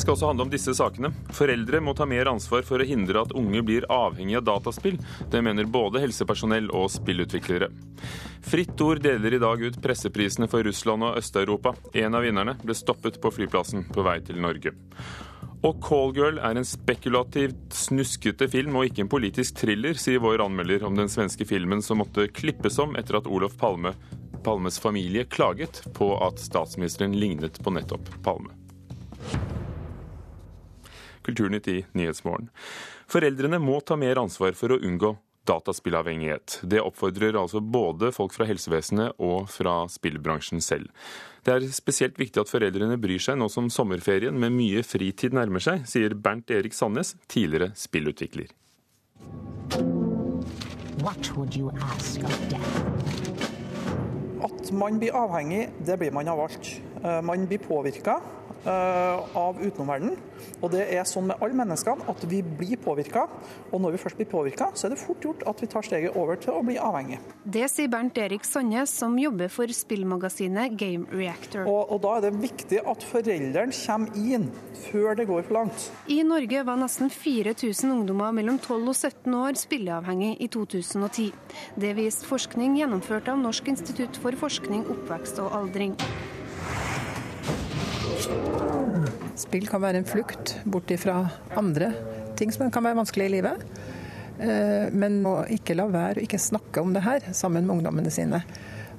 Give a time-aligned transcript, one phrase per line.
[0.00, 1.08] Det skal også handle om disse sakene.
[1.36, 4.94] Foreldre må ta mer ansvar for å hindre at unge blir avhengig av dataspill.
[5.28, 7.68] Det mener både helsepersonell og spillutviklere.
[8.48, 11.74] Fritt Ord deler i dag ut presseprisene for Russland og Øst-Europa.
[12.00, 14.72] En av vinnerne ble stoppet på flyplassen på vei til Norge.
[15.68, 20.88] Og Callgirl er en spekulativt snuskete film og ikke en politisk thriller, sier vår anmelder
[20.88, 23.92] om den svenske filmen som måtte klippes om etter at Olof Palme,
[24.48, 28.56] Palmes familie klaget på at statsministeren lignet på nettopp Palme.
[31.30, 32.50] Kulturnytt i Nyhetsmorgen.
[33.10, 35.14] Foreldrene må ta mer ansvar for å unngå
[35.48, 36.60] dataspillavhengighet.
[36.62, 40.90] Det oppfordrer altså både folk fra helsevesenet og fra spillbransjen selv.
[41.46, 45.62] Det er spesielt viktig at foreldrene bryr seg nå som sommerferien med mye fritid nærmer
[45.64, 48.52] seg, sier Bernt Erik Sandnes, tidligere spillutvikler.
[54.40, 56.68] At man blir avhengig, det blir man av alt.
[57.00, 58.20] Eh, man blir påvirka
[58.66, 60.18] av utenomverdenen.
[60.60, 63.26] Og det er sånn med alle menneskene at vi blir påvirka.
[63.70, 66.16] Og når vi først blir påvirka, så er det fort gjort at vi tar steget
[66.18, 67.20] over til å bli avhengig.
[67.44, 71.64] Det sier Bernt Erik Sandnes, som jobber for spillmagasinet Game Reactor.
[71.64, 74.48] Og, og da er det viktig at foreldrene kommer inn
[74.90, 75.86] før det går for langt.
[76.10, 81.30] I Norge var nesten 4000 ungdommer mellom 12 og 17 år spilleavhengig i 2010.
[81.80, 85.96] Det viste forskning gjennomført av Norsk institutt for forskning, oppvekst og aldring.
[89.40, 91.22] Spill kan være en flukt bort fra
[91.58, 91.92] andre
[92.40, 93.64] ting som kan være vanskelig i livet.
[94.40, 98.12] Eh, men å ikke la være å ikke snakke om det her sammen med ungdommene
[98.12, 98.42] sine.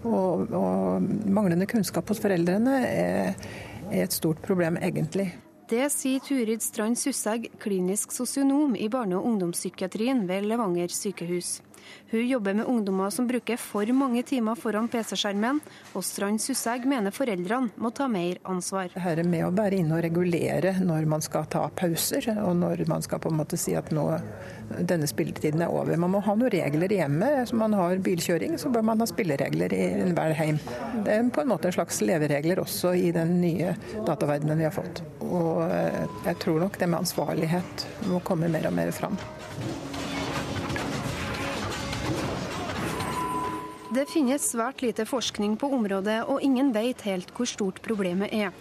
[0.02, 3.34] Og, og manglende kunnskap hos foreldrene er,
[3.90, 5.30] er et stort problem, egentlig.
[5.72, 11.62] Det sier Turid Strand Sussegg, klinisk sosionom i barne- og ungdomspsykiatrien ved Levanger sykehus.
[12.12, 15.62] Hun jobber med ungdommer som bruker for mange timer foran PC-skjermen,
[15.96, 18.92] og Strand Sussegg mener foreldrene må ta mer ansvar.
[18.96, 23.06] Dette med å være inne og regulere når man skal ta pauser, og når man
[23.06, 24.06] skal på en måte si at nå,
[24.80, 25.98] denne spilletiden er over.
[26.00, 27.30] Man må ha noen regler hjemme.
[27.48, 30.60] Som man har bilkjøring, så bør man ha spilleregler i enhver heim.
[31.06, 33.76] Det er på en måte en slags leveregler også i den nye
[34.08, 35.04] dataverdenen vi har fått.
[35.28, 39.18] Og eh, jeg tror nok det med ansvarlighet må komme mer og mer fram.
[43.92, 48.54] Det finnes svært lite forskning på området, og ingen vet helt hvor stort problemet er.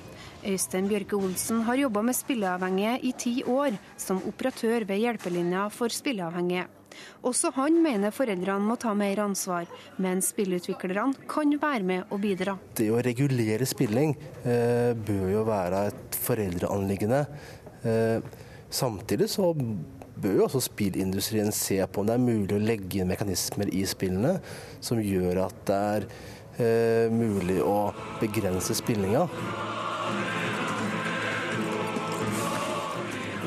[0.43, 5.95] Øystein Bjørke Olsen har jobba med spilleavhengige i ti år, som operatør ved Hjelpelinja for
[5.95, 6.65] spilleavhengige.
[7.23, 9.71] Også han mener foreldrene må ta mer ansvar,
[10.03, 12.57] men spillutviklerne kan være med og bidra.
[12.75, 17.23] Det å regulere spilling eh, bør jo være et foreldreanliggende.
[17.87, 18.19] Eh,
[18.67, 19.53] samtidig så
[20.23, 23.85] bør jo også spillindustrien se på om det er mulig å legge inn mekanismer i
[23.89, 24.37] spillene
[24.85, 26.09] som gjør at det er
[26.61, 29.27] eh, mulig å begrense spillinga.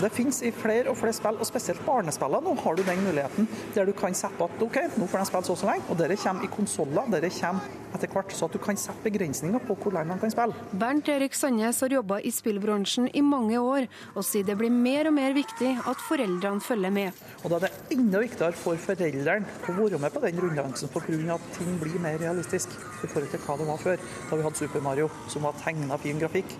[0.03, 2.43] Det finnes i flere og flere spill, og spesielt barnespillene.
[2.43, 5.47] Nå har du den muligheten der du kan sette at OK, nå får de spille
[5.47, 5.87] så og så lenge.
[5.93, 7.07] Og dere kommer i konsoller.
[7.13, 10.33] Dere kommer etter hvert, så at du kan sette begrensninger på hvor lenge de kan
[10.33, 10.67] spille.
[10.81, 13.87] Bernt Erik Sandnes har jobba i spillbransjen i mange år,
[14.17, 17.23] og sier det blir mer og mer viktig at foreldrene følger med.
[17.45, 21.37] Og da er det enda viktigere for foreldrene å være med på den runddansen pga.
[21.37, 24.07] at ting blir mer realistisk i forhold til hva det var før.
[24.29, 26.57] Da vi hadde Super Mario, som var tegna fin grafikk.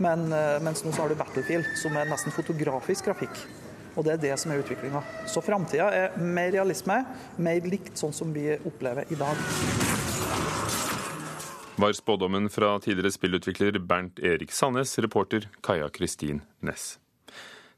[0.00, 3.42] Men, eh, mens nå har du Battlefield, som er nesten fotografisk grafikk.
[3.98, 5.02] Og det er det som er utviklinga.
[5.28, 7.02] Så framtida er mer realisme,
[7.36, 9.36] mer likt sånn som vi opplever i dag.
[11.80, 16.98] Var spådommen fra tidligere spillutvikler Bernt Erik Sandnes, reporter Kaja Kristin Næss.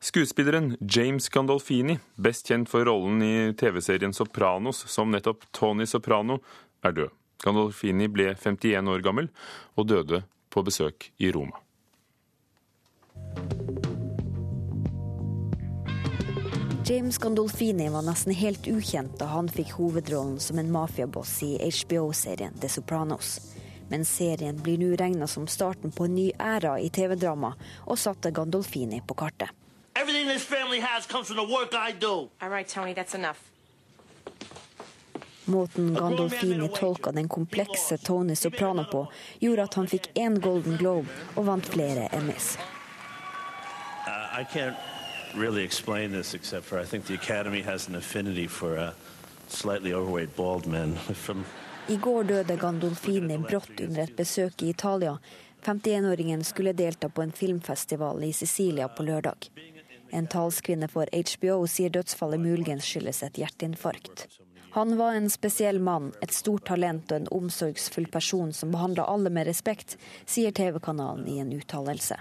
[0.02, 6.40] Skuespilleren James Gandolfini, best kjent for rollen i TV-serien Sopranos som nettopp Tony Soprano,
[6.82, 7.14] er død.
[7.42, 9.30] Gandolfini ble 51 år gammel
[9.78, 11.62] og døde på besøk i Roma.
[16.84, 22.58] James Gandolfini var nesten helt ukjent da han fikk hovedrollen som en mafiaboss i HBO-serien
[22.60, 23.36] The Sopranos.
[23.88, 27.54] Men serien blir nå regna som starten på en ny æra i TV-drama,
[27.86, 29.54] og satte Gandolfini på kartet.
[35.44, 39.06] Måten Gandolfini tolka den komplekse Tony Soprano på,
[39.38, 42.56] gjorde at han fikk én Golden Globe og vant flere Emmys.
[44.40, 44.76] I can't
[45.34, 48.90] really explain this except for I think the Academy has an affinity for uh,
[49.48, 50.94] slightly overweight bald men.
[51.14, 51.44] From
[51.88, 55.18] I går døde Gandolfini brått under et besøk i Italia.
[55.64, 59.50] 51-åringen skulle delta på en filmfestival i Sicilia på lørdag.
[60.10, 64.26] En talskvinne for HBO sier dødsfallet muligens skyldes et hjerteinfarkt.
[64.72, 69.30] Han var en spesiell mann, et stort talent og en omsorgsfull person som behandla alle
[69.30, 72.16] med respekt, sier TV-kanalen i en uttalelse.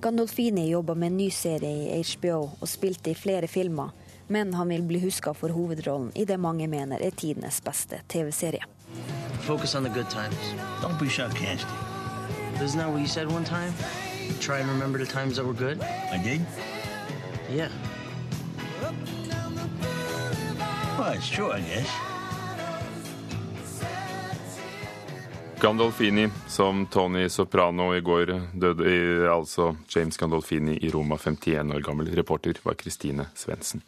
[0.00, 3.90] Gandolfini jobber med en ny serie i HBO og spilte i flere filmer,
[4.28, 8.62] men han vil bli huska for hovedrollen i det mange mener er tidenes beste TV-serie.
[9.40, 10.54] Focus on the good times.
[10.82, 11.68] Don't be sarcastic.
[12.62, 13.72] Isn't that what you said one time?
[14.40, 15.80] Try and remember the times that were good?
[16.12, 16.40] I did?
[17.50, 17.68] Yeah.
[20.98, 21.88] Well, it's true, I guess.
[25.60, 31.82] Gandolfini som Tony Soprano i går døde i, altså James Gandolfini i Roma, 51 år
[31.82, 32.12] gammel.
[32.14, 33.82] Reporter var Kristine Svendsen.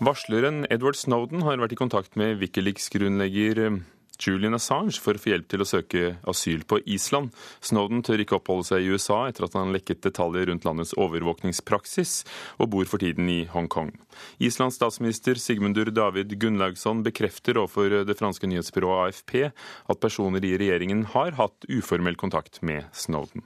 [0.00, 3.66] Varsleren Edward Snowden har vært i kontakt med Wikileaks-grunnlegger
[4.24, 7.32] Julian Assange for å få hjelp til å søke asyl på Island.
[7.64, 12.14] Snowden tør ikke oppholde seg i USA etter at han lekket detaljer rundt landets overvåkningspraksis,
[12.58, 13.92] og bor for tiden i Hongkong.
[14.42, 21.08] Islands statsminister Sigmundur David Gunnlaugsson bekrefter overfor det franske nyhetsbyrået AFP at personer i regjeringen
[21.14, 23.44] har hatt uformell kontakt med Snowden.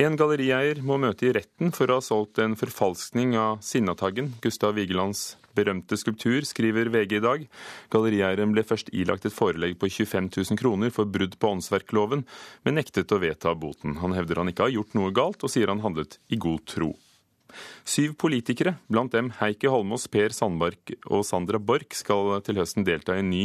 [0.00, 4.78] En gallerieier må møte i retten for å ha solgt en forfalskning av Sinnataggen, Gustav
[4.78, 7.44] Vigelands berømte skulptur, skriver VG i dag.
[7.92, 12.24] Gallerieieren ble først ilagt et forelegg på 25 000 kroner for brudd på åndsverkloven,
[12.64, 13.98] men nektet å vedta boten.
[14.02, 16.94] Han hevder han ikke har gjort noe galt, og sier han handlet i god tro.
[17.84, 23.16] Syv politikere, blant dem Heikki Holmås, Per Sandbark og Sandra Borch, skal til høsten delta
[23.16, 23.44] i en ny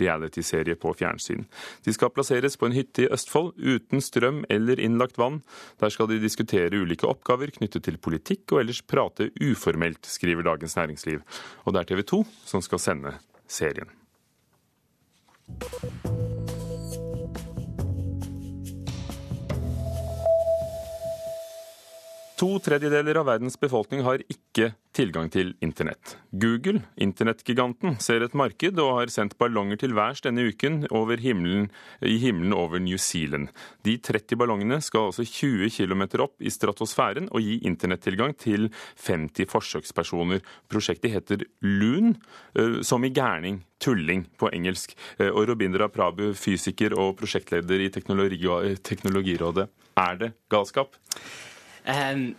[0.00, 1.44] realityserie på fjernsyn.
[1.86, 5.42] De skal plasseres på en hytte i Østfold, uten strøm eller innlagt vann.
[5.82, 10.76] Der skal de diskutere ulike oppgaver knyttet til politikk og ellers prate uformelt, skriver Dagens
[10.78, 11.22] Næringsliv.
[11.64, 13.90] Og det er TV 2 som skal sende serien.
[22.34, 26.16] To tredjedeler av verdens befolkning har ikke tilgang til internett.
[26.34, 30.80] Google, internettgiganten, ser et marked og har sendt ballonger til værs denne uken
[31.22, 31.68] himmelen,
[32.02, 33.52] i himmelen over New Zealand.
[33.86, 38.66] De 30 ballongene skal altså 20 km opp i stratosfæren og gi internettilgang til
[39.06, 40.42] 50 forsøkspersoner.
[40.66, 42.16] Prosjektet heter Loon,
[42.82, 44.98] som i gærning, tulling på engelsk.
[45.30, 49.68] Og Robindra Prabhu, fysiker og prosjektleder i Teknologirådet.
[49.94, 50.98] Er det galskap?
[51.84, 52.32] Um,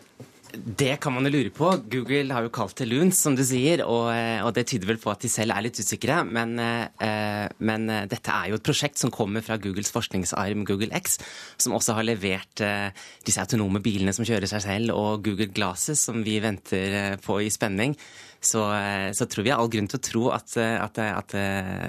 [0.56, 1.68] det kan man jo lure på.
[1.92, 5.00] Google har jo kalt det loons, som du sier, og, eh, og, det tyder vel
[5.01, 6.21] på at de selv er litt usikre.
[6.24, 10.95] Men, uh, men uh, dette er jo et prosjekt som kommer fra Googles forskningsarm Google
[10.95, 11.18] X,
[11.59, 12.63] som også har levert
[13.27, 17.51] disse autonome bilene som kjører seg selv, og Google Glasses, som vi venter på i
[17.51, 17.97] spenning
[18.45, 21.12] så, eh, så, tror vi har all grunn til å tro at, eh, at, eh,
[21.18, 21.36] at,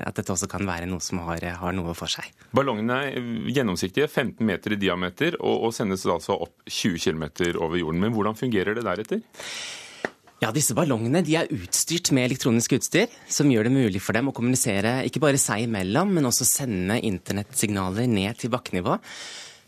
[0.09, 2.29] at dette også kan være noe som har, har, noe for seg.
[2.57, 7.27] Ballongene er gjennomsiktige, 15 meter i diameter, og, og sendes altså opp 20 km
[7.61, 8.03] over jorden.
[8.03, 9.25] Men hvordan fungerer det deretter?
[10.43, 14.29] Ja, disse ballongene de er utstyrt med elektronisk utstyr, som gjør det mulig for dem
[14.29, 18.99] å kommunisere ikke bare seg imellom, men også sende internettsignaler ned til bakkenivå.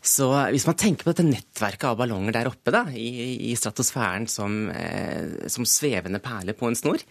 [0.01, 4.29] Så hvis man tenker på dette nettverket av ballonger der oppe da, i, i stratosfæren
[4.31, 7.03] som, eh, som, svevende perler på en snor,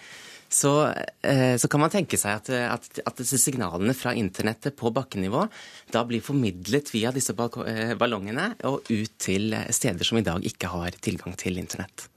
[0.48, 0.72] så,
[1.20, 5.44] eh, så kan man tenke seg at, at, at, disse signalene fra internettet på bakkenivå
[5.92, 10.72] da blir formidlet via disse eh, ballongene og ut til steder som i dag ikke
[10.72, 12.08] har tilgang til internett.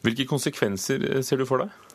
[0.00, 1.89] Hvilke konsekvenser eh, ser du for deg?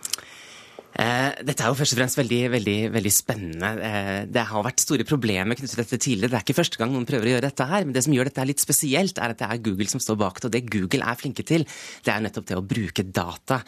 [0.95, 3.71] Eh, dette er jo først og fremst veldig, veldig, veldig spennende.
[3.83, 6.31] Eh, det har vært store problemer knyttet til dette tidligere.
[6.31, 7.83] Det er ikke første gang noen prøver å gjøre dette her.
[7.83, 10.39] Men det som gjør dette litt spesielt, er at det er Google som står bak
[10.39, 10.47] det.
[10.47, 11.67] Og det Google er flinke til,
[12.05, 13.59] det er nettopp det å bruke data.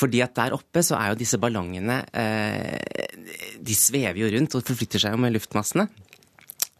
[0.00, 4.64] Fordi at der oppe så er jo disse ballongene eh, De svever jo rundt og
[4.64, 5.90] forflytter seg jo med luftmassene.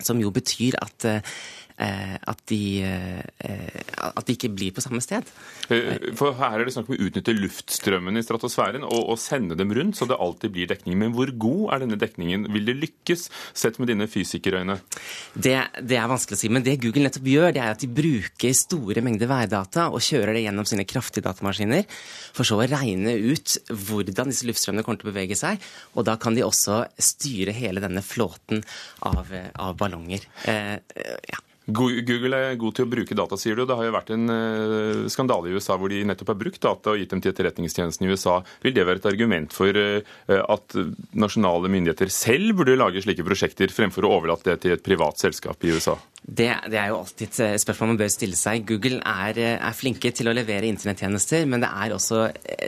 [0.01, 1.05] Som jo betyr at
[1.81, 5.25] at de, eh, at de, ikke blir på samme sted.
[5.73, 9.57] Eh, for Her er det snakk om å utnytte luftstrømmen i stratosfæren og, og, sende
[9.57, 10.99] dem rundt, så det alltid blir dekning.
[11.01, 12.47] Men hvor god er denne dekningen?
[12.53, 14.77] Vil det lykkes, sett med dine fysikerøyne?
[15.33, 16.53] Det, det, er vanskelig å si.
[16.53, 20.37] Men det Google nettopp gjør, det er at de bruker store mengder værdata og kjører
[20.37, 21.89] det gjennom sine kraftige datamaskiner,
[22.37, 25.61] for så å regne ut hvordan disse luftstrømmene kommer til å bevege seg.
[25.97, 28.61] Og da kan de også styre hele denne flåten
[29.09, 30.29] av, av ballonger.
[30.45, 30.77] Eh,
[31.31, 31.47] ja.
[31.73, 33.65] Google er god til å bruke data, sier du.
[33.69, 36.95] Det har jo vært en uh, skandale i USA hvor de nettopp har brukt data
[36.95, 38.41] og gitt dem til etterretningstjenesten i USA.
[38.65, 40.01] Vil det være et argument for uh,
[40.41, 40.79] at
[41.17, 45.65] nasjonale myndigheter selv burde lage slike prosjekter, fremfor å overlate det til et privat selskap
[45.65, 45.97] i USA?
[46.21, 48.67] Det, det, er jo alltid et spørsmål man bør stille seg.
[48.69, 52.27] Google er, er flinke til å levere internettjenester, men det er også,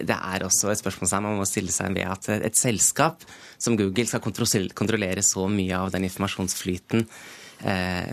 [0.09, 3.27] det er også et spørsmål man må stille seg ved at et selskap
[3.63, 7.13] som Google skal kontrollere så mye av den informasjonsflyten eh,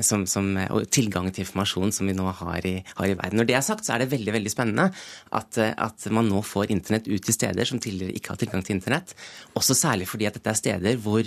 [0.05, 3.39] som, som, og tilgang til informasjon som vi nå har i, har i, verden.
[3.39, 4.89] Når det er sagt, så er det veldig veldig spennende
[5.35, 8.77] at, at man nå får internett ut til steder som tidligere ikke har tilgang til
[8.77, 9.15] internett.
[9.57, 11.25] Også særlig fordi at dette er steder hvor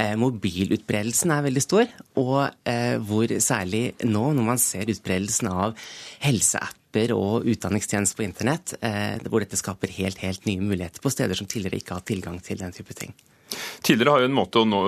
[0.00, 1.88] eh, mobilutbredelsen er veldig stor,
[2.20, 5.76] og eh, hvor særlig nå, når man ser utbredelsen av
[6.24, 11.38] helseapper og utdanningstjenester på internett, eh, hvor dette skaper helt, helt nye muligheter på steder
[11.38, 13.14] som tidligere ikke har tilgang til den type ting.
[13.86, 14.80] Tidligere har jo en måte å nå,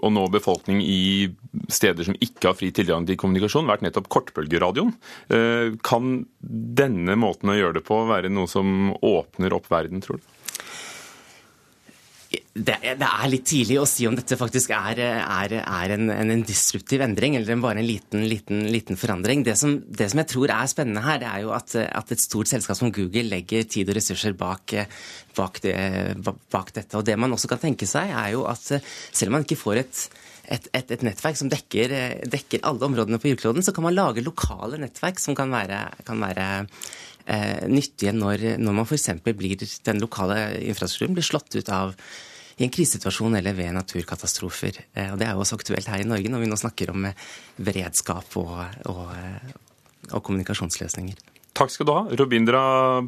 [0.00, 1.28] å nå, befolkning i
[1.72, 4.92] steder som ikke har fri tilgang til kommunikasjon, vært nettopp kortbølgeradioen.
[5.34, 10.20] Eh, kan denne måten å gjøre det på være noe som åpner opp verden, tror
[10.20, 10.28] du?
[12.50, 16.40] Det, det, er litt tidlig å si om dette faktisk er, er, er en, en,
[16.42, 19.44] disruptiv endring, eller bare en liten, liten, liten forandring.
[19.46, 22.22] Det som, det som, jeg tror er spennende her, det er jo at, at, et
[22.22, 24.74] stort selskap som Google legger tid og ressurser bak,
[25.36, 25.76] bak, det,
[26.26, 26.98] bak, dette.
[26.98, 29.84] Og det man også kan tenke seg, er jo at selv om man ikke får
[29.84, 30.02] et
[30.50, 31.92] et, et, et, nettverk som dekker,
[32.26, 35.78] dekker, alle områdene på jordkloden, så kan man lage lokale nettverk som kan være,
[36.08, 36.46] kan være
[37.30, 39.12] eh, nyttige når, når man f.eks.
[39.28, 40.40] blir den lokale
[40.72, 41.94] infrastrukturen blir slått ut av
[42.60, 44.82] i en krisesituasjon eller ved naturkatastrofer.
[44.92, 47.06] Eh, og Det er jo også aktuelt her i Norge når vi nå snakker om
[47.08, 49.54] eh, beredskap og, og, eh,
[50.12, 51.16] og kommunikasjonsløsninger.
[51.56, 52.62] Takk skal du ha, Robindra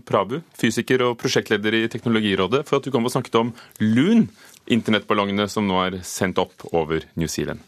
[0.09, 4.27] Prabu, fysiker og prosjektleder i Teknologirådet, for at du kom og snakket om LUN,
[4.73, 7.61] internettballongene som nå er sendt opp over New Zealand.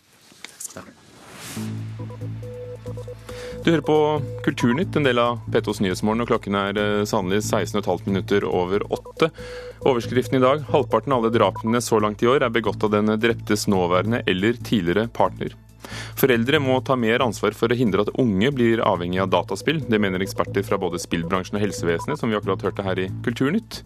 [3.65, 6.79] Du hører på Kulturnytt, en del av P2s Nyhetsmorgen, og klokken er
[7.09, 9.31] sannelig 16,5 minutter over åtte.
[9.89, 13.09] Overskriften i dag halvparten av alle drapene så langt i år er begått av den
[13.17, 15.57] dreptes nåværende eller tidligere partner.
[16.21, 19.81] Foreldre må ta mer ansvar for å hindre at unge blir avhengig av dataspill.
[19.89, 23.81] Det mener eksperter fra både spillbransjen og helsevesenet, som vi akkurat hørte her i Kulturnytt.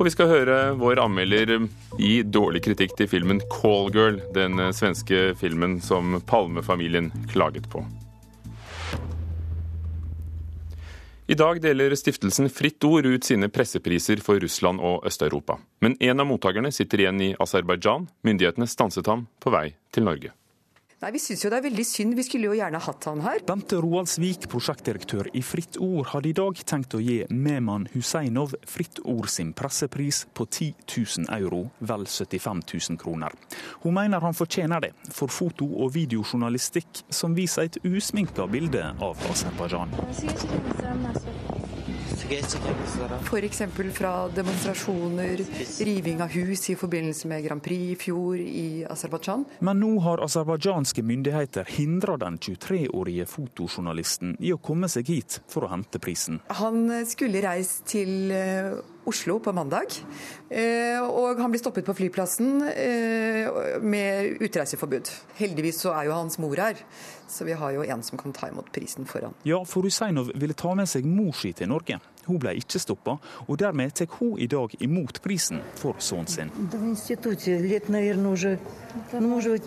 [0.00, 1.60] Og vi skal høre vår anmelder
[1.94, 7.86] gi dårlig kritikk til filmen Callgirl, den svenske filmen som Palme-familien klaget på.
[11.26, 15.54] I dag deler stiftelsen Fritt Ord ut sine pressepriser for Russland og Øst-Europa.
[15.78, 18.08] Men en av mottakerne sitter igjen i Aserbajdsjan.
[18.26, 20.32] Myndighetene stanset ham på vei til Norge.
[21.02, 22.14] Nei, Vi syns jo det er veldig synd.
[22.14, 23.40] Vi skulle jo gjerne hatt han her.
[23.46, 29.00] Bente Roaldsvik, prosjektdirektør i Fritt Ord, hadde i dag tenkt å gi Meman Husseinov Fritt
[29.02, 30.86] Ord sin pressepris på 10
[31.26, 33.34] 000 euro, vel 75 000 kroner.
[33.82, 39.26] Hun mener han fortjener det, for foto- og videojournalistikk som viser et usminka bilde av
[39.32, 39.90] Aserbajdsjan.
[42.32, 43.62] F.eks.
[43.92, 45.40] fra demonstrasjoner,
[45.84, 49.44] riving av hus i forbindelse med Grand Prix i fjor i Aserbajdsjan.
[49.60, 55.66] Men nå har aserbajdsjanske myndigheter hindra den 23-årige fotojournalisten i å komme seg hit for
[55.66, 56.40] å hente prisen.
[56.62, 59.96] Han skulle reist til eh, Oslo på mandag.
[60.48, 65.10] Eh, og han blir stoppet på flyplassen eh, med utreiseforbud.
[65.40, 66.78] Heldigvis så er jo hans mor her,
[67.28, 69.34] så vi har jo en som kan ta imot prisen for han.
[69.48, 71.98] Ja, for Huseinov ville ta med seg mor si til Norge.
[72.28, 73.16] Hun ble ikke stoppa,
[73.48, 76.52] og dermed tar hun i dag imot prisen for sønnen sin.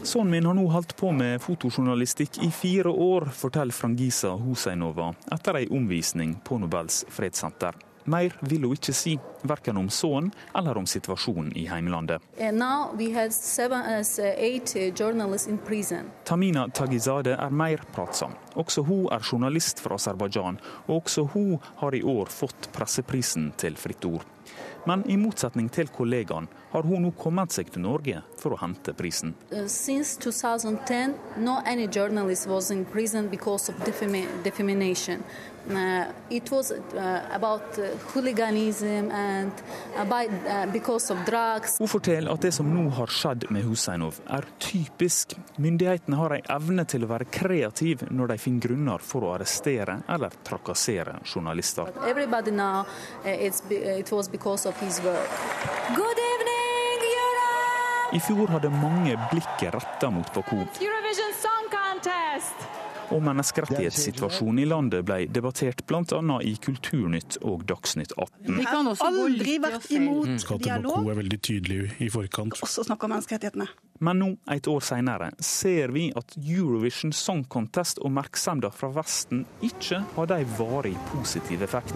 [0.05, 5.59] Sønnen min har nå holdt på med fotojournalistikk i fire år, forteller Frangisa Huseinova etter
[5.59, 7.75] ei omvisning på Nobels fredssenter.
[8.05, 12.21] Mer vil hun ikke si, verken om sønnen eller om situasjonen i heimlandet.
[16.25, 18.37] Tamina Tagizade er mer pratsom.
[18.55, 23.77] Også hun er journalist fra Aserbajdsjan, og også hun har i år fått presseprisen til
[23.79, 24.34] Fritt Ord.
[24.85, 28.93] Men i motsetning til kollegaen har hun nå kommet seg til Norge for å hente
[28.97, 29.33] prisen.
[29.51, 35.23] Uh, since 2010, no any journalist was in prison because of defamation.
[35.69, 39.51] Uh, it was uh, about uh, hooliganism and
[40.07, 41.77] by, uh, because of drugs.
[41.79, 45.33] Hun forteller at det som nå har skjedd med Husseinov, er typisk.
[45.57, 49.97] Myndighetene har en evne til å være kreativ når de finner grunner for å arrestere
[50.07, 51.89] eller trakassere journalister.
[52.05, 52.85] Everybody now,
[53.25, 55.29] it's, it was because of his work.
[55.95, 58.15] Good evening, Europe!
[58.17, 60.55] I fjor hadde mange blikket retta mot Baku.
[60.55, 62.67] Eurovision Song Contest!
[63.13, 66.37] og menneskerettighetssituasjonen i landet ble debattert bl.a.
[66.45, 68.59] i Kulturnytt og Dagsnytt 18.
[68.59, 70.39] Vi kan aldri vært imot mm.
[70.41, 72.57] Skal til Baku er veldig tydelig i forkant.
[72.65, 73.69] Også snakke om menneskerettighetene.
[74.05, 79.45] Men nå, et år senere, ser vi at Eurovision Song Contest og oppmerksomheten fra Vesten
[79.63, 81.95] ikke hadde en varig positiv effekt.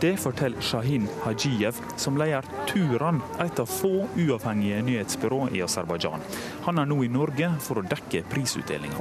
[0.00, 6.24] Det forteller Shahin Hajiyev, som leder Turan, et av få uavhengige nyhetsbyrå i Aserbajdsjan.
[6.66, 8.98] Han er nå i Norge for å dekke prisutdelinga.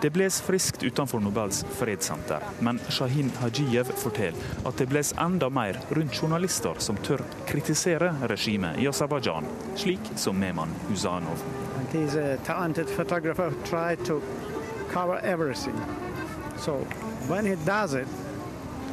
[0.00, 5.78] Det bles friskt utenfor Nobels fredssenter, men Shahin Hajiyev forteller at det bles enda mer
[5.90, 11.44] rundt journalister som tør kritisere regimet i Aserbajdsjan, slik som Meman Huzanov.
[16.60, 16.86] So
[17.28, 18.08] when he does it,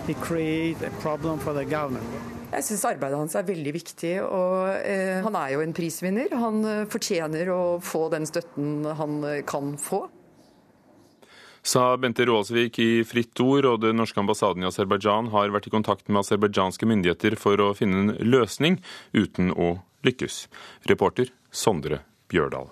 [0.07, 2.05] he creates a problem for the government.
[2.47, 4.13] Jeg syns arbeidet hans er veldig viktig.
[4.23, 6.31] og eh, Han er jo en prisvinner.
[6.39, 10.05] Han eh, fortjener å få den støtten han eh, kan få.
[11.67, 15.73] Sa Bente Roaldsvik i Fritt Ord, og den norske ambassaden i Aserbajdsjan har vært i
[15.73, 18.79] kontakt med aserbajdsjanske myndigheter for å finne en løsning,
[19.11, 19.73] uten å
[20.07, 20.45] lykkes.
[20.87, 22.71] Reporter Sondre Bjørdal.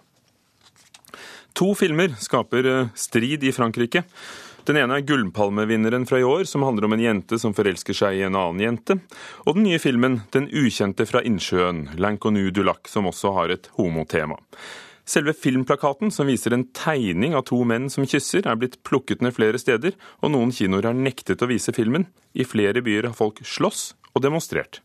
[1.56, 4.06] To filmer skaper eh, strid i Frankrike.
[4.66, 8.18] Den ene er Gullpalmevinneren fra i år, som handler om en jente som forelsker seg
[8.18, 8.98] i en annen jente.
[9.46, 14.40] Og den nye filmen Den ukjente fra innsjøen, L'inconnu Dulac, som også har et homotema.
[15.06, 19.36] Selve filmplakaten, som viser en tegning av to menn som kysser, er blitt plukket ned
[19.38, 19.94] flere steder,
[20.26, 22.08] og noen kinoer har nektet å vise filmen.
[22.34, 24.82] I flere byer har folk slåss og demonstrert.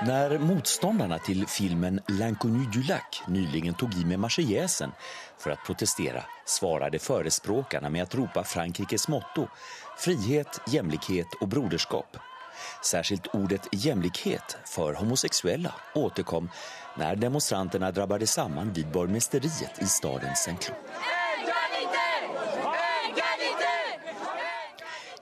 [0.00, 4.92] När motståndarna till filmen L'Inconnu du lac nyligen tog i med Marseljäsen
[5.38, 9.48] för att protestera svarade förespråkarna med att ropa Frankrikes motto
[9.96, 12.16] frihet, jämlikhet och broderskap.
[12.84, 16.50] Särskilt ordet jämlikhet för homosexuella återkom
[16.98, 21.17] när demonstranterna drabbade samman vid borgmästeriet i staden Saint-Cloud.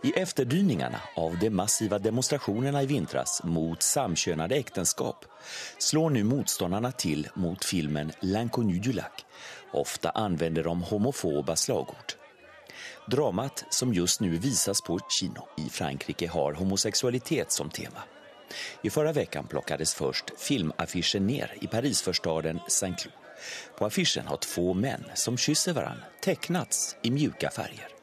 [0.07, 5.25] I efterdyningarna av de massiva demonstrationerna i vintras mot samkönade äktenskap
[5.79, 9.05] slår nu motståndarna till mot filmen lac.
[9.73, 12.13] Ofta använder de homofoba slagord.
[13.11, 18.03] Dramat som just nu visas på kino i Frankrike har homosexualitet som tema.
[18.83, 23.15] I förra veckan plockades först filmaffischen ner i Parisförstaden Saint-Cloud.
[23.79, 27.96] På affischen har två män som kysser varann tecknats i mjuka färger.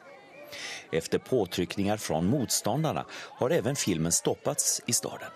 [0.93, 5.29] Efter påtryckningar från motståndarna har även filmen stoppats i staden.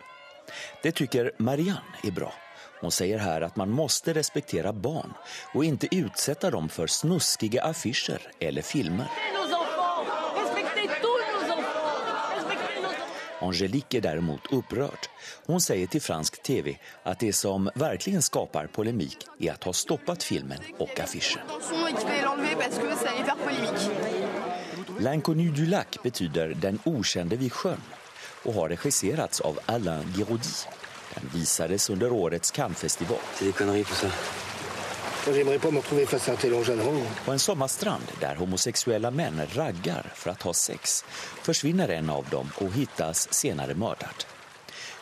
[0.84, 2.34] Det tycker Marianne är bra.
[2.82, 5.13] Hon säger här att man måste respektera barn
[5.54, 9.08] och inte utsätta dem för snuskiga affischer eller filmer.
[13.41, 15.08] Angelique är däremot upprörd.
[15.46, 20.24] Hon säger till fransk tv att det som verkligen skapar polemik är att ha stoppat
[20.24, 21.41] filmen och affischen.
[25.08, 27.82] L'Inconnu du lac betyder Den okände vid sjön
[28.43, 30.50] och har regisserats av Alain Giraudy.
[31.13, 33.17] Den visades under årets Cannesfestival.
[37.26, 41.06] På en sommarstrand där homosexuella män raggar för att ha sex
[41.41, 44.26] försvinner en av dem och hittas senare mördad.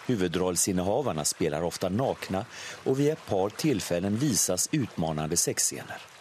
[0.05, 2.45] Huvudrollsinnehavarna spelar ofta nakna
[2.83, 6.14] och vid ett par tillfällen visas utmanande sexscener.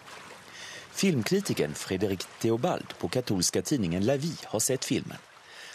[0.94, 5.18] Filmkritikern Fredrik Theobald på katolska tidningen La Vie har sett filmen.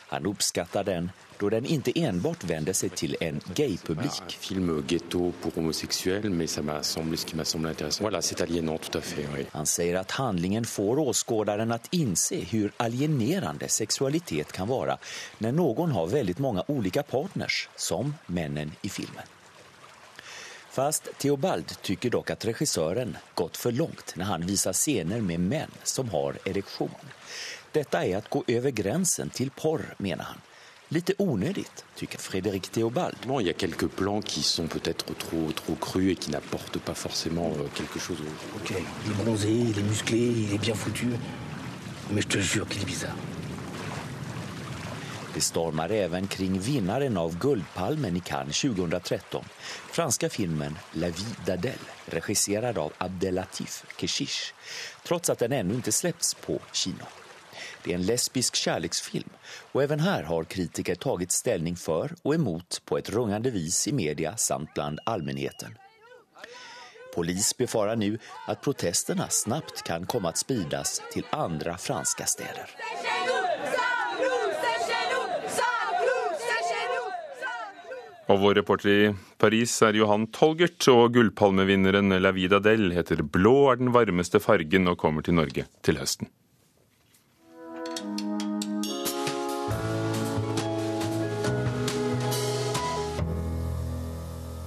[0.08, 4.38] Han uppskattar den då den inte enbart vänder sig till en gaypublik.
[4.39, 8.03] Film ghetto pour homosexuels, mais ça m'a semblé ce qui m'a semblé intéressant.
[8.03, 9.27] Voilà, c'est aliénant tout à fait.
[9.36, 9.45] Oui.
[9.51, 14.97] Han säger att handlingen får åskådaren att inse hur alienerande sexualitet kan vara
[15.38, 19.23] när någon har väldigt många olika partners, som männen i filmen.
[20.80, 25.72] Fast Theobald tycker dock att regissören gått för långt när han visar scener med män
[25.84, 26.89] som har erektion.
[27.72, 30.38] Detta är att gå över gränsen till porr, menar han.
[30.89, 33.15] Lite onödigt, tycker Frédéric Theobald.
[33.28, 36.80] Bon, il y a quelques plans qui sont peut-être trop, trop crus et qui n'apportent
[36.86, 38.18] pas forcément euh, quelque chose.
[38.56, 38.72] Ok,
[39.06, 41.08] il est bronzé, il est musclé, il est bien foutu.
[42.12, 43.15] Mais je te jure qu'il est bizarre.
[45.34, 49.46] Det stormar även kring vinnaren av Guldpalmen i Cannes 2013,
[49.92, 54.54] franska filmen La vie d'Adèle, regisserad av Abdelatif Keshish,
[55.04, 57.06] trots att den ännu inte släppts på kino.
[57.84, 59.30] Det är en lesbisk kärleksfilm
[59.72, 63.92] och även här har kritiker tagit ställning för och emot på ett rungande vis i
[63.92, 65.78] media samt bland allmänheten.
[67.15, 72.70] Polis befarar nu att protesterna snabbt kan komma att spridas till andra franska städer.
[78.30, 83.72] Og vår reporter i Paris er Johan Tolgert, og gullpalmevinneren La Vida Del heter Blå
[83.72, 86.30] er den varmeste fargen og kommer til Norge til høsten.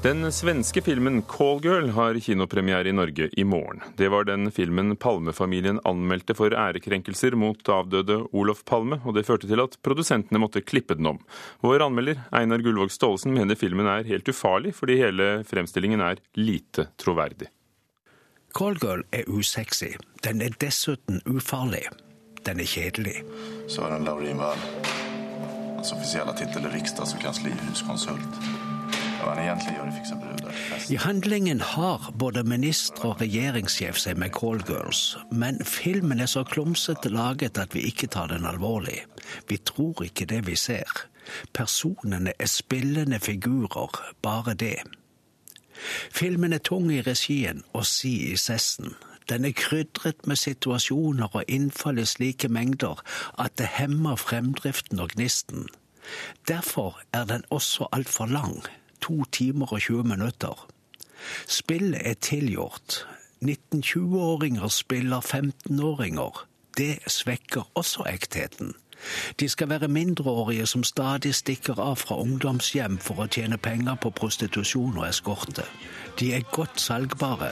[0.02, 3.80] Den svenske filmen 'Callgirl' har kinopremiere i Norge i morgen.
[3.96, 9.46] Det var den filmen Palme-familien anmeldte for ærekrenkelser mot avdøde Olof Palme, og det førte
[9.46, 11.20] til at produsentene måtte klippe den om.
[11.62, 16.88] Vår anmelder Einar Gullvåg Staalesen mener filmen er helt ufarlig, fordi hele fremstillingen er lite
[16.98, 17.46] troverdig.
[18.50, 19.94] 'Callgirl' er usexy.
[20.26, 21.86] Den er dessuten ufarlig.
[22.42, 23.22] Den er kjedelig.
[23.68, 24.58] Søren Laurin Wall.
[25.78, 28.71] Hans offisielle tittel er riksdags- og
[29.22, 30.90] kanslihuskonsult.
[30.90, 37.12] I handlingen har både minister og regjeringssjef seg med callgirls, men filmen er så klumsete
[37.12, 39.04] laget at vi ikke tar den alvorlig.
[39.48, 40.90] Vi tror ikke det vi ser.
[41.54, 44.82] Personene er spillende figurer, bare det.
[46.10, 48.94] Filmen er tung i regien og si i sessen.
[49.28, 53.00] Den er krydret med situasjoner og innfall i slike mengder
[53.38, 55.68] at det hemmer fremdriften og gnisten.
[56.48, 58.64] Derfor er den også altfor lang
[59.02, 60.68] to timer og 20 minutter.
[61.46, 63.06] Spillet er tilgjort.
[63.42, 66.46] 19-20-åringer spiller 15-åringer.
[66.78, 68.74] Det svekker også ektheten.
[69.40, 74.12] De skal være mindreårige som stadig stikker av fra ungdomshjem for å tjene penger på
[74.14, 75.66] prostitusjon og eskorte.
[76.20, 77.50] De er godt salgbare.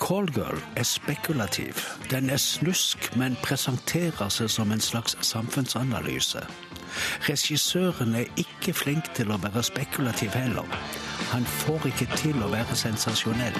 [0.00, 1.74] Callgirl er spekulativ.
[2.10, 6.42] Den er snusk, men presenterer seg som en slags samfunnsanalyse.
[7.28, 10.66] Regissøren er ikke flink til å være spekulativ heller.
[11.32, 13.58] Han får ikke til å være sensasjonell.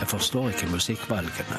[0.00, 1.58] Jeg forstår ikke musikkvalgene.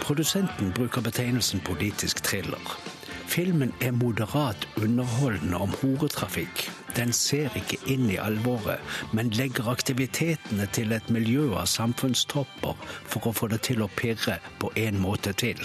[0.00, 2.89] Produsenten bruker betegnelsen politisk thriller.
[3.30, 6.64] Filmen er moderat underholdende om horetrafikk.
[6.96, 8.82] Den ser ikke inn i alvoret,
[9.14, 12.74] men legger aktivitetene til et miljø av samfunnstopper
[13.12, 15.62] for å få det til å pirre på en måte til.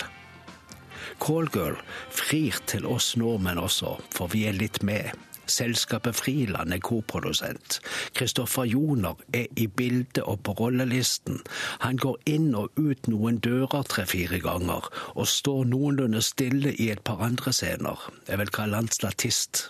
[1.17, 1.79] Callgirl
[2.13, 5.15] frir til oss nordmenn også, for vi er litt med.
[5.47, 7.79] Selskapet Friland er koprodusent.
[8.13, 11.39] Kristoffer Joner er i bildet og på rollelisten.
[11.79, 17.03] Han går inn og ut noen dører tre-fire ganger, og står noenlunde stille i et
[17.05, 18.09] par andre scener.
[18.29, 19.69] Jeg vil kalle han statist.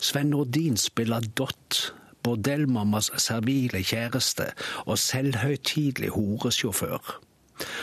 [0.00, 4.50] Sven Nordin spiller Dott, bordellmammas servile kjæreste
[4.86, 7.25] og selvhøytidelig horesjåfør.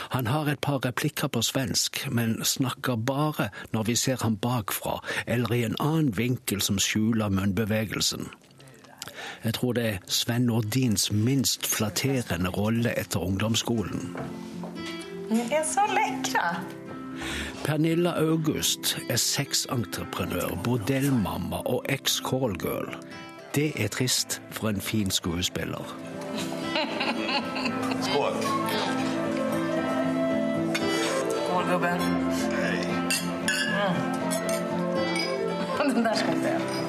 [0.09, 4.99] Han har et par replikker på svensk, men snakker bare når vi ser ham bakfra
[5.27, 8.29] eller i en annen vinkel som skjuler munnbevegelsen.
[9.43, 14.15] Jeg tror det er Sven Nordins minst flatterende rolle etter ungdomsskolen.
[15.31, 16.53] Ni er så lekre!
[17.63, 22.89] Pernilla August er sexentreprenør, bordellmamma og eks-callgirl.
[23.55, 26.12] Det er trist for en fin skuespiller.
[31.69, 32.02] Gubben.
[33.73, 34.13] Mm.
[35.93, 36.84] Den der skal jeg se.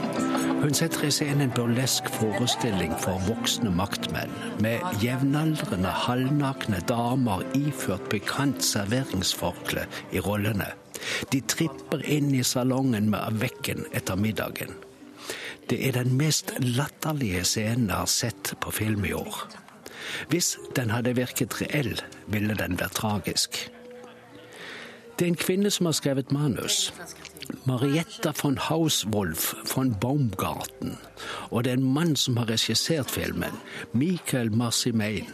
[0.65, 4.33] Hun setter i scenen en burlesk forestilling for voksne maktmenn,
[4.65, 9.85] med jevnaldrende, halvnakne damer iført pikant serveringsforkle
[10.17, 10.71] i rollene.
[11.33, 14.73] De tripper inn i salongen med vekken etter middagen.
[15.69, 19.45] Det er den mest latterlige scenen jeg har sett på film i år.
[20.33, 21.99] Hvis den hadde virket reell,
[22.33, 23.67] ville den vært tragisk.
[25.19, 26.95] Det er en kvinne som har skrevet manus.
[27.65, 30.99] Marietta von Hauswolf von Baumgarten.
[31.51, 33.53] Og det er en mann som har regissert filmen.
[33.93, 35.29] Michael Marcimain.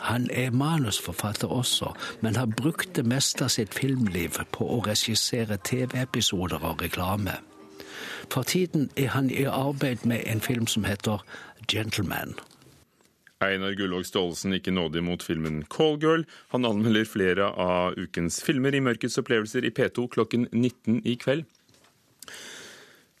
[0.00, 5.58] Han er manusforfatter også, men har brukt det meste av sitt filmliv på å regissere
[5.64, 7.38] TV-episoder og reklame.
[8.32, 11.24] For tiden er han i arbeid med en film som heter
[11.72, 12.34] Gentleman.
[13.44, 16.24] Einar Gullvåg Staalesen ikke nådig mot filmen Callgirl.
[16.54, 21.44] Han anmelder flere av ukens filmer i Mørkets opplevelser i P2 klokken 19 i kveld.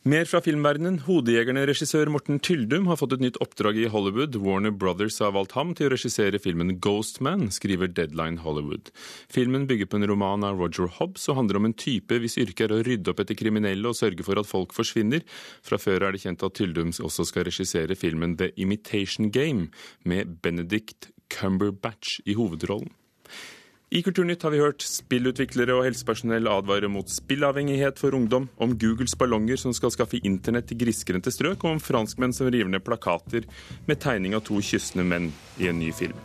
[0.06, 1.00] Mer fra filmverdenen.
[1.02, 4.36] Hodejegerne-regissør Morten Tyldum har fått et nytt oppdrag i Hollywood.
[4.38, 8.92] Warner Brothers har valgt ham til å regissere filmen Ghostman, skriver Deadline Hollywood.
[9.34, 12.68] Filmen bygger på en roman av Roger Hobbs og handler om en type hvis yrke
[12.68, 15.26] er å rydde opp etter kriminelle og sørge for at folk forsvinner.
[15.66, 19.72] Fra før er det kjent at Tyldum også skal regissere filmen The Imitation Game,
[20.06, 22.94] med Benedict Cumberbatch i hovedrollen.
[23.86, 29.14] I Kulturnytt har vi hørt spillutviklere og helsepersonell advare mot spillavhengighet for ungdom, om Googles
[29.14, 33.46] ballonger som skal skaffe internett til grisgrendte strøk, og om franskmenn som river ned plakater
[33.86, 35.30] med tegning av to kyssende menn
[35.62, 36.18] i en ny film.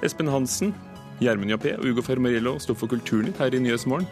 [0.00, 0.72] Espen Hansen,
[1.20, 4.08] Gjermund Jappé og Ugo Fermarillo sto for Kulturnytt her i Nyhetsmorgen.